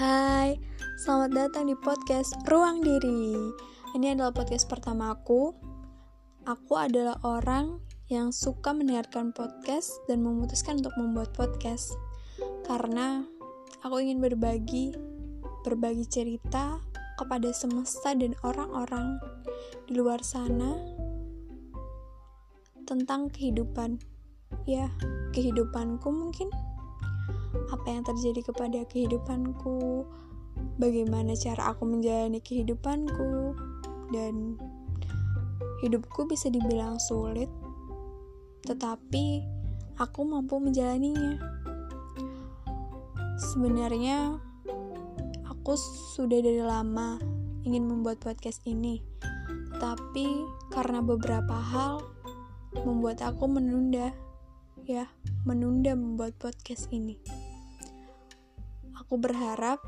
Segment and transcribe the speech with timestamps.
[0.00, 3.36] Selamat datang di podcast Ruang Diri.
[3.92, 5.52] Ini adalah podcast pertama aku.
[6.48, 12.00] Aku adalah orang yang suka mendengarkan podcast dan memutuskan untuk membuat podcast
[12.64, 13.28] karena
[13.84, 14.96] aku ingin berbagi
[15.68, 16.80] berbagi cerita
[17.20, 19.20] kepada semesta dan orang-orang
[19.84, 20.80] di luar sana
[22.88, 24.00] tentang kehidupan.
[24.64, 24.88] Ya,
[25.36, 26.48] kehidupanku mungkin
[27.70, 30.06] apa yang terjadi kepada kehidupanku,
[30.76, 33.54] bagaimana cara aku menjalani kehidupanku,
[34.10, 34.58] dan
[35.80, 37.48] hidupku bisa dibilang sulit,
[38.66, 39.42] tetapi
[39.96, 41.40] aku mampu menjalaninya.
[43.40, 44.36] Sebenarnya,
[45.48, 45.72] aku
[46.16, 47.16] sudah dari lama
[47.64, 49.00] ingin membuat podcast ini,
[49.80, 52.04] tapi karena beberapa hal
[52.84, 54.12] membuat aku menunda,
[54.84, 55.08] ya,
[55.48, 57.16] menunda membuat podcast ini.
[59.10, 59.82] Aku berharap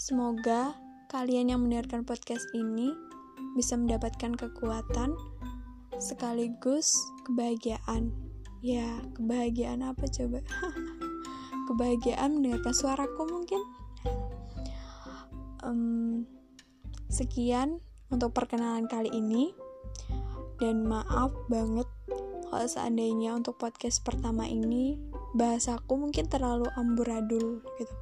[0.00, 0.72] Semoga
[1.12, 2.96] kalian yang mendengarkan podcast ini
[3.52, 5.12] bisa mendapatkan kekuatan
[6.00, 6.96] sekaligus
[7.28, 8.16] kebahagiaan.
[8.64, 10.40] Ya, kebahagiaan apa coba?
[11.68, 13.60] kebahagiaan mendengarkan suaraku mungkin.
[15.60, 16.24] Um,
[17.12, 19.52] sekian untuk perkenalan kali ini.
[20.56, 21.84] Dan maaf banget
[22.48, 24.96] kalau seandainya untuk podcast pertama ini
[25.34, 27.96] bahasaku mungkin terlalu amburadul gitu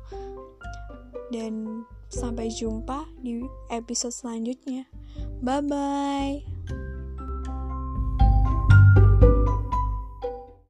[1.33, 3.43] dan sampai jumpa di
[3.75, 4.87] episode selanjutnya.
[5.43, 6.94] Bye bye.